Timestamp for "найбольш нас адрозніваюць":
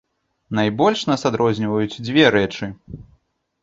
0.59-2.01